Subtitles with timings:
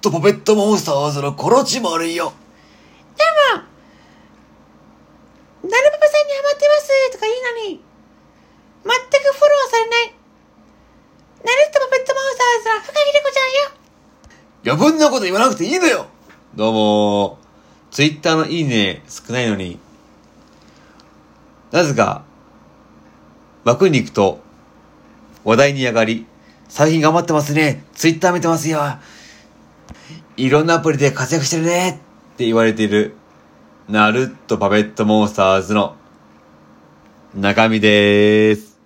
[0.00, 2.32] トパペットモンスターズのコロチマルよ
[3.16, 3.24] で
[3.56, 3.62] も、
[5.68, 7.84] ナルパパさんにハマってますとかいいのに、
[8.82, 10.14] 全くフォローされない。
[11.44, 14.76] ナルットパペットモンスターズの深木玲子ちゃんよ。
[14.76, 16.06] 余分なこと言わなくていいのよ
[16.54, 17.38] どうも
[17.90, 19.78] ツイッターのいいね少ないのに、
[21.72, 22.24] なぜか、
[23.64, 24.40] 枠に行くと、
[25.44, 26.26] 話題に上がり、
[26.68, 27.84] 最近頑張ってますね。
[27.94, 28.80] ツイッター見てますよ。
[30.36, 32.00] いろんなアプリで活躍してるね。
[32.34, 33.14] って言われている、
[33.88, 35.96] ナルットパペットモンスターズの
[37.34, 38.78] 中身でーす。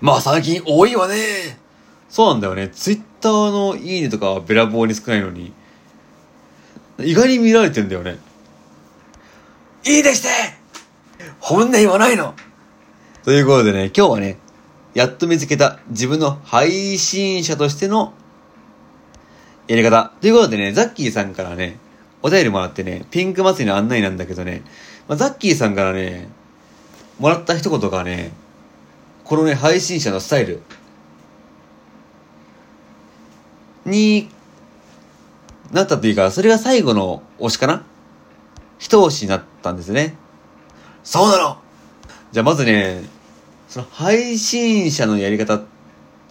[0.00, 1.58] まあ最近多いわね。
[2.08, 2.68] そうなんだよね。
[2.68, 5.52] ツイッターのいいねとかはべらぼうに少ないのに、
[6.98, 8.18] 意外に見られてんだよね。
[9.86, 10.28] いいでして
[11.40, 12.34] 本音言わないの。
[13.24, 14.38] ということでね、今日はね、
[14.94, 18.14] やっと見つけた自分の配信者としての
[19.66, 20.12] やり方。
[20.20, 21.78] ということでね、ザッキーさんからね、
[22.22, 24.62] お便りもらってね、ピンク祭りの案内なんだけどね、
[25.08, 26.28] まあ、ザッキーさんからね、
[27.18, 28.32] もらった一言がね、
[29.24, 30.60] このね、配信者のスタイル
[33.86, 34.28] に
[35.72, 37.84] なったというか、それが最後の推しかな
[38.78, 40.14] 一押しになったんですね。
[41.02, 41.58] そうなの。
[42.32, 43.02] じゃあまずね、
[43.68, 45.62] その配信者のやり方、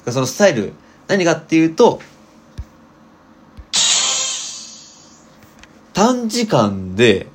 [0.10, 0.74] そのスタイル、
[1.08, 2.00] 何かっていうと、
[6.04, 7.28] 短時間で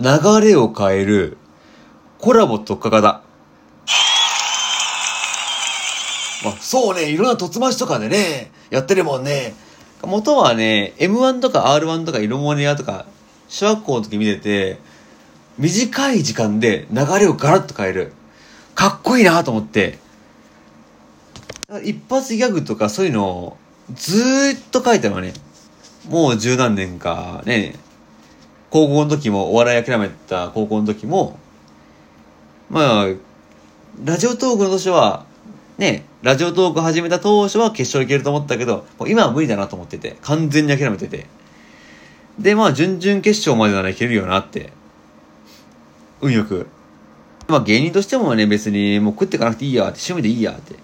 [0.00, 0.06] 流
[0.40, 1.36] れを変える
[2.16, 3.20] コラボ特化型。
[6.42, 9.52] まあ、そうね、いろんなとつましとかでね、やってるもんね。
[10.04, 13.04] 元はね、M1 とか R1 とか色モネアとか、
[13.50, 14.78] 小学校の時見てて、
[15.58, 18.14] 短い時間で流れをガラッと変える。
[18.74, 19.98] かっこいいなと思って。
[21.82, 23.56] 一発ギャグとかそういうのを
[23.92, 25.34] ずーっと書いたのはね、
[26.08, 27.74] もう十何年かね、
[28.70, 31.38] 高校の時も、お笑い諦めた高校の時も、
[32.68, 33.06] まあ、
[34.04, 35.26] ラジオトークの年は、
[35.78, 41.26] ね、ラジオトーク始めた当初は決勝いけると思ったけど、今は無理だなと思ってて、完全に諦めてて。
[42.38, 44.72] で、まあ、準々決勝までならいけるよなって、
[46.20, 46.66] 運よく。
[47.46, 50.72] まあ、芸人としてもね、別にもう食っていかなくていいやって、趣味でいいやって。
[50.72, 50.78] 出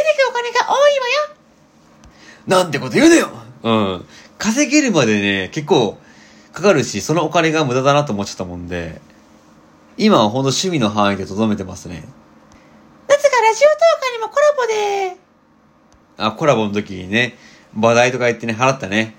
[0.00, 2.62] てくお金が多いわよ。
[2.62, 3.47] なんてこと言うのよ。
[3.62, 4.04] うん。
[4.38, 5.98] 稼げるまでね、結構
[6.52, 9.00] かかるし、そのお金が無駄だなと思っちゃったもんで、
[9.96, 12.04] 今はほんと趣味の範囲で留めてますね。
[13.08, 15.16] なぜかラジオトークにもコラボで、
[16.18, 17.36] あ、コラボの時にね、
[17.78, 19.14] 話題とか言ってね、払ったね。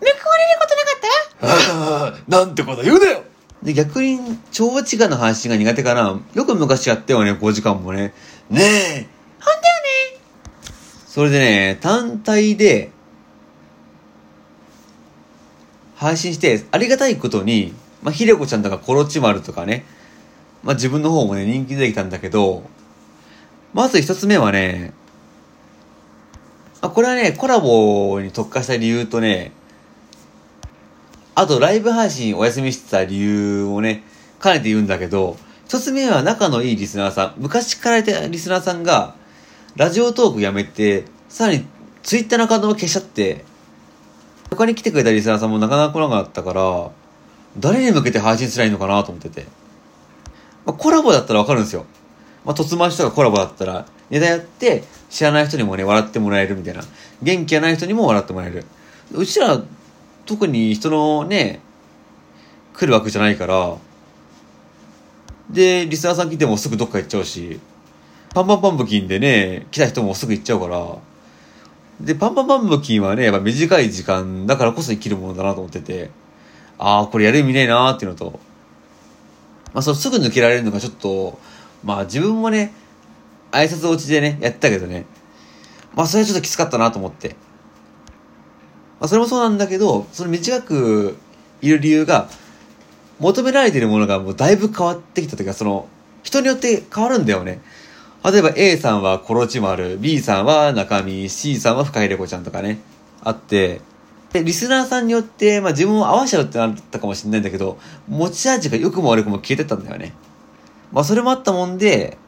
[0.00, 1.74] 報われることなかった？
[1.76, 2.06] わ。
[2.06, 3.22] ああ、なんてこと言うのよ。
[3.62, 6.20] で、逆に、長時間の配信が苦手かな。
[6.34, 8.14] よく昔やったよね、5時間もね。
[8.50, 9.08] ねえ。
[9.40, 9.74] ほんだよ
[10.14, 10.20] ね。
[11.06, 12.92] それでね、単体で、
[15.98, 19.84] 配信して、ありがたいことに、まあ、ひでこちゃんとかコロチマルとかね、
[20.62, 22.62] まあ、自分の方もね、人気出てきたんだけど、
[23.74, 24.92] まず一つ目はね、
[26.80, 29.50] あ、これはね、コラボに特化した理由とね、
[31.34, 34.04] あとライブ配信お休みしてた理由をね、
[34.40, 39.16] 兼ねて言うんだけど、一つ目は仲のいいリスナーさん、昔からいたリスナーさんが、
[39.74, 41.64] ラジオトークやめて、さらに
[42.04, 43.44] ツイッターのアカウントも消しちゃって、
[44.50, 46.90] 他に来てくれたリスナーさんもなかなか来なかったから、
[47.58, 49.46] 誰に向けて配信すりゃいいのかなと思ってて。
[50.64, 51.86] まあ、コラボだったらわかるんですよ。
[52.44, 56.82] まあ、とつましとかコラボだったら、ネタやって、知らない人にもね、笑ってもらえるみたいな。
[57.22, 58.64] 元気がない人にも笑ってもらえる。
[59.12, 59.60] うちら、
[60.26, 61.60] 特に人のね、
[62.74, 63.76] 来るわけじゃないから、
[65.50, 67.60] で、リスナーさん来てもすぐどっか行っちゃうし、
[68.34, 70.98] パンパンパンプキンでね、来た人もすぐ行っちゃうから、
[72.00, 76.10] で、パンパンパンプキンはね、やっぱ短い時間だからこそ生きるものだなと思ってて、
[76.78, 78.38] ああ、これやる意味ねえなーっていうのと、
[79.74, 81.38] まあ、そのすぐ抜けられるのがちょっと、
[81.84, 82.72] まあ自分もね、
[83.50, 85.06] 挨拶落ちでね、やったけどね、
[85.94, 87.30] まあそれはちょっときつかったなと思って。
[89.00, 91.16] まあそれもそうなんだけど、その短く
[91.60, 92.28] いる理由が、
[93.18, 95.88] 求められているものがもうだいぶ変わってきたというか、その、
[96.22, 97.60] 人によって変わるんだよね。
[98.30, 102.80] 例えば A さんはコロチマル、B さんは中身、C さんは深井レコちゃんとかね、
[103.22, 103.80] あって、
[104.32, 107.78] で、リスナーさんによって、まあ自分を合わせちゃうってなったかもしれないんだけど、
[108.08, 110.12] 持ち味が良くも悪くも消えてったんだよね。
[110.92, 112.18] まあそれもあったもんで、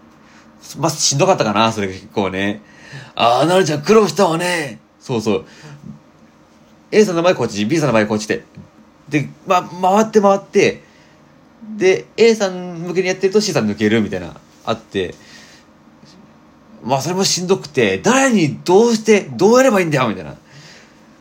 [0.79, 2.63] まあしんどかったかな、それが結構ね。
[3.15, 4.81] ああ、なるちゃん苦労したわね。
[5.01, 5.45] そうそう。
[6.93, 8.45] A さんの場合こっち、B さんの場合こっちで。
[9.09, 10.83] で、まあ、回って回って、
[11.77, 15.15] で、A さん向けにやってると C さん抜けるみたいな、あって、
[16.83, 20.37] まあそれもしんどくて、誰にどうして、どうやればいいんだよみたいな。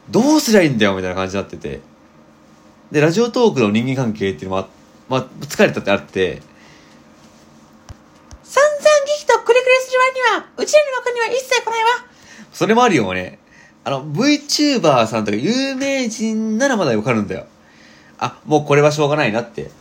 [0.09, 1.81] どうすりゃいいんだよみたいな感じになってて。
[2.91, 4.67] で、ラジオトークの人間関係っていうのは、
[5.09, 6.41] まあ、疲れたってあって、
[8.43, 11.89] 散々劇とくれくれする割には、うちらの枠には一切来ないわ。
[12.51, 13.39] それもあるよね。
[13.83, 17.45] あの、VTuber さんとか有名人ならまだわかるんだよ。
[18.17, 19.71] あ、もうこれはしょうがないなって。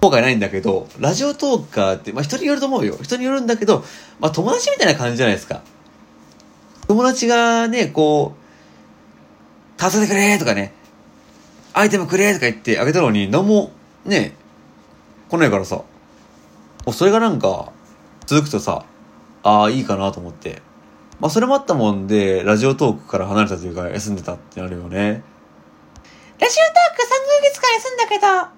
[0.00, 2.96] 後悔ないんだけど、ラジオトーカーって、まあ人によると思うよ。
[3.02, 3.84] 人によるんだけど、
[4.20, 5.62] まあ友達みたいな感じじゃないですか。
[6.88, 8.34] 友達がね、こ
[9.78, 10.72] う、助けてくれとかね、
[11.72, 13.72] アイテムくれとか言ってあげたのに、何も、
[14.04, 14.34] ね、
[15.28, 15.82] 来ないからさ。
[16.92, 17.72] それがなんか、
[18.26, 18.84] 続くとさ、
[19.42, 20.62] ああ、いいかなと思って。
[21.20, 25.22] まあそれもあったもんで、ラジオトークから離れたというか、休んでたってなるよね。
[26.38, 28.55] ラジオトーク3ヶ月間休んだけど、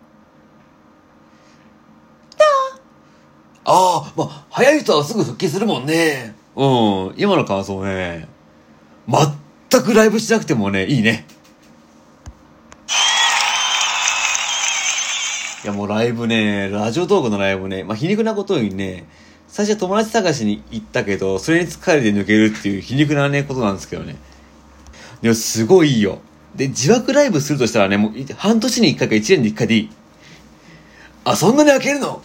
[3.71, 6.35] ああ、まあ、早い人はすぐ復帰するもんね。
[6.57, 8.27] うん、今の感想ね。
[9.07, 11.27] 全くライブしなくてもね、いいね。
[15.65, 19.05] いやもうライブね、ラジオトークのライブね、まあ皮肉なことにね、
[19.49, 24.17] 最初は友達探しに行ったけど、それに疲れて抜けるっていう皮肉なね、ことなんですけどね。
[25.21, 26.21] でもすごいいいよ。
[26.55, 29.91] で、自爆ライブするとしたらね、もう半年に一回か一年に一回でいい。
[31.25, 32.23] あ、そんなに開けるの？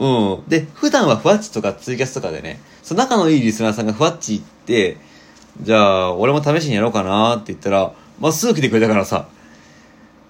[0.00, 0.48] うん。
[0.48, 4.96] で、普段はふわっちとかツイキャスとかでね、その仲のいいリスナーさんがふわっち行って、
[5.60, 9.28] じゃあ、俺も試しにやろうかなって言ったら、まあ、すぐ来てくれたからさ。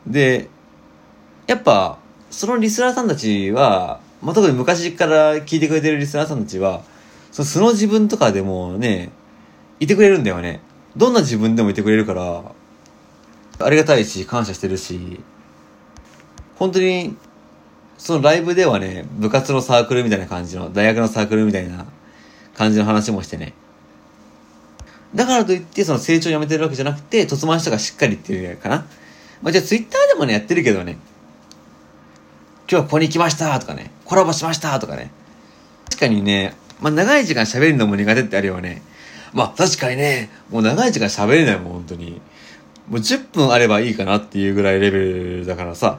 [0.07, 0.49] で、
[1.47, 1.99] やっぱ、
[2.31, 6.83] そのリスナーさんたちは、まあ、特に昔から聞いてくれてるリスナーさんたちは、
[7.31, 9.11] その素の自分とかでもね、
[9.79, 10.61] いてくれるんだよね。
[10.97, 12.43] どんな自分でもいてくれるから、
[13.65, 15.21] ありがたいし、感謝してるし、
[16.57, 17.17] 本当に、
[18.01, 21.85] そのライブではね、部活のサークルみたいな感じの、大学のサークルみたいな
[22.55, 23.53] 感じの話もしてね。
[25.15, 28.87] だからといって、その成長をやめてるわけじゃなくて、突回しとかしっかりっていうかな。
[29.43, 30.93] まあ、じゃあツイッターでもね、やってるけどね、
[32.63, 35.11] 今日はここに来ましたとかね、コラボしましたとかね。
[35.91, 38.81] 確かにね、まあ、長い時間喋るのも苦手ってあるよね。
[39.35, 42.23] まあ、確かにね、もう長い時間喋れないもん、本当に。
[42.89, 44.99] もう10分あればいいかなっていうぐらいレベ
[45.41, 45.99] ルだからさ。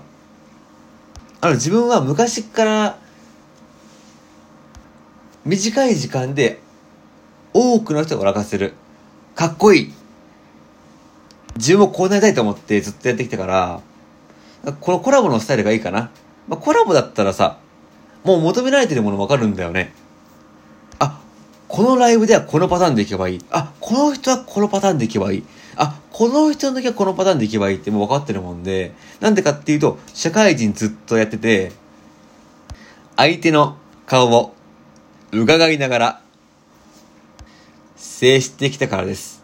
[1.42, 3.00] あの、自分は昔から、
[5.44, 6.60] 短い時間で
[7.52, 8.74] 多くの人を笑かせる。
[9.34, 9.94] かっこいい。
[11.56, 13.82] 自分もこうなりたいと思ってずっとやってきたから、
[14.80, 16.12] このコラボのスタイルがいいかな。
[16.48, 17.58] まあ、コラボだったらさ、
[18.24, 19.94] もう求められてるもの分かるんだよね。
[21.00, 21.20] あ、
[21.68, 23.46] このライブではこのパターンでいけばいい。
[23.50, 25.44] あ、この人はこのパターンでいけばいい。
[25.76, 31.72] あ、この人の時はこのパターンでいけばいいってもう分かってるもんで、なんでかっていうと、社会人ずっとやってて、
[33.16, 34.54] 相手の顔を
[35.32, 36.22] 伺いながら、
[37.96, 39.42] 制してきたからです。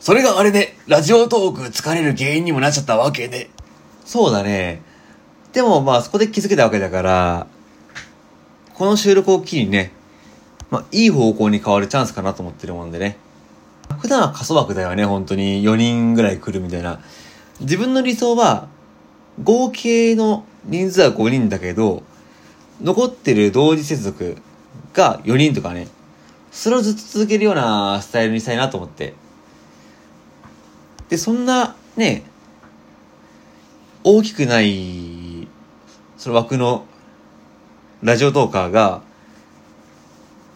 [0.00, 3.50] それがあれで、ラジオトーク疲れる原因にもなっちゃったわけで。
[4.04, 4.82] そうだね。
[5.52, 7.46] でもまあそこで気づけたわけだから、
[8.74, 9.92] この収録を機にね、
[10.72, 13.18] まあいい方向に変わるチャンスかなと思ってるもんでね。
[14.00, 15.62] 普段は過疎枠だよね、本当に。
[15.62, 16.98] 4人ぐらい来るみたいな。
[17.60, 18.68] 自分の理想は、
[19.44, 22.02] 合計の人数は5人だけど、
[22.80, 24.38] 残ってる同時接続
[24.94, 25.88] が4人とかね、
[26.50, 29.12] それをずっと続けるようなスタイルにしたいなと思って。
[31.10, 32.22] で、そんな、ね、
[34.04, 35.46] 大きくない、
[36.16, 36.86] その枠の
[38.02, 39.02] ラジオトーカーが、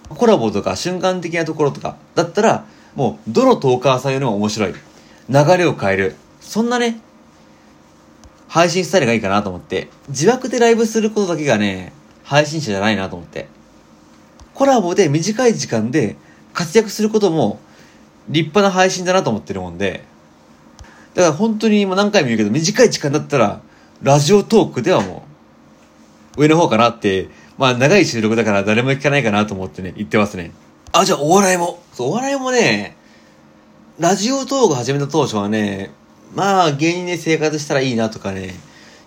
[0.08, 4.74] コラボとか瞬間的なところとかだったら、もうどのトーカーさんよりも面白い。
[5.28, 6.16] 流れを変える。
[6.40, 7.00] そんなね、
[8.48, 9.88] 配信スタイルがいいかなと思って。
[10.08, 13.48] 自爆でライブすることだけがね、配信者じゃないなと思って。
[14.54, 16.16] コラボで短い時間で
[16.54, 17.60] 活躍することも
[18.28, 20.04] 立派な配信だなと思ってるもんで。
[21.14, 23.60] だから本当に今何回も言うけど、短い時間だったら、
[24.02, 25.24] ラジオトークではも
[26.36, 30.52] う、上の方かなって、まあ長い収録だから誰も聞かないかなと思ってね、言ってますね。
[30.92, 31.82] あ、じゃあお笑いも。
[31.92, 32.96] そう、お笑いもね、
[33.98, 35.90] ラジオトーク始めた当初はね、
[36.34, 38.54] まあ芸人で生活したらいいなとかね、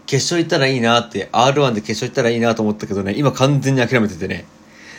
[0.07, 4.45] 決勝行ったらいいなって、R1 で決勝行ったらいいなと思ったけどね、今完全に諦めててね。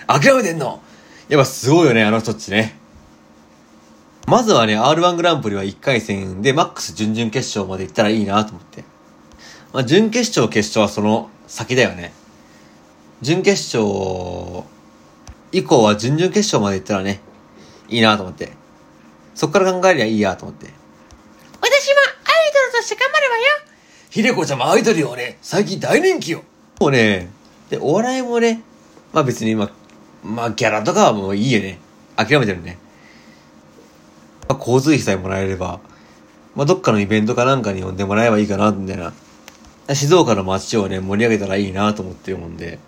[0.06, 0.80] 諦めてんの?
[1.28, 2.78] やっぱすごいよね、あの人っちね。
[4.28, 8.84] まずはね、R1 グランプリは1回戦で、マックス準々決勝まで行ったらいいなと思って。
[9.72, 12.12] まあ、準決勝、決勝はその先だよね。
[13.22, 14.64] 準決勝
[15.52, 17.20] 以降は準々決勝まで行ったらね、
[17.88, 18.52] いいなと思って。
[19.34, 20.66] そっから考えりゃいいやと思って。
[20.66, 20.74] 私も
[21.60, 21.72] アイ
[22.54, 23.42] ドルとして頑張るわよ。
[24.10, 25.38] ひでこちゃんもアイドルよね。
[25.42, 26.42] 最近大人気よ。
[26.80, 27.30] もうね、
[27.68, 28.62] で、お笑いもね、
[29.12, 29.70] まあ別に、まあ、
[30.22, 31.78] まあギャラとかはもういいよね。
[32.16, 32.78] 諦めてるね。
[34.48, 35.80] まあ、交通費さえもらえれば、
[36.54, 39.12] まあどっかのイベントかなんかに呼んでもらえばいいかな、みたいな。
[39.94, 42.78] 静岡の街をね、盛り上げたらいいなと思ってるもんで。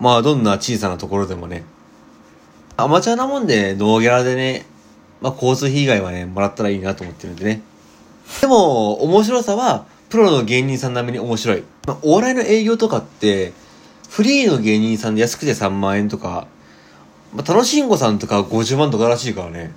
[0.00, 1.62] まあどんな小さなところでもね、
[2.76, 4.64] アマチュアなもんで、ノーギャラでね、
[5.20, 7.62] まあ交通費以外はね、もらったらいいなと思ってるんでね。
[8.40, 11.62] でも、面白さは、プロの芸人さん並みに面白い。
[11.86, 13.52] まあ、お笑いの営業とかって、
[14.08, 16.48] フリーの芸人さんで安くて3万円とか、
[17.34, 19.72] まあ、楽しんごさんとか50万とからしいからね。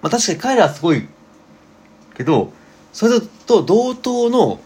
[0.00, 1.06] まあ、確かに彼らはすごい
[2.16, 2.52] けど、
[2.92, 4.60] それと同等の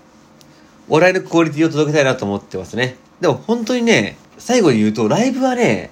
[0.88, 2.96] お笑いのクオリティを届けたいなと思ってますね。
[3.22, 5.90] でも本当にね、最後に言うと、ライブはね、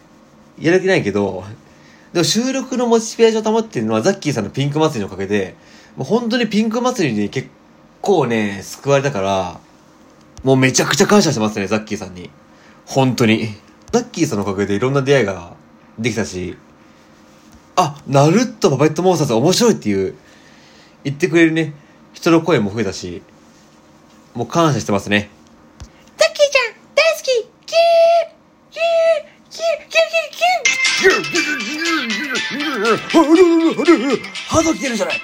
[0.58, 1.44] やる気ないけど、
[2.12, 5.54] でも収録のモチベーションを保ってるのはザッキーさんのピンク祭りのおかげで、
[5.96, 7.48] もう本当にピンク祭りに結
[8.02, 9.60] 構ね、救われたから、
[10.42, 12.30] もうめちゃくちゃ感謝してますね、ザッキーさんに。
[12.84, 13.50] 本当に。
[13.92, 15.52] ザッキーさんのおかげでいろんな出会いが
[16.00, 16.56] できたし、
[17.76, 20.16] あ、ナルット・パペット・モンスターズ面白いっていう、
[21.04, 21.74] 言ってくれるね、
[22.12, 23.22] 人の声も増えたし、
[24.34, 25.30] もう感謝してますね。
[34.90, 35.20] るじゃない。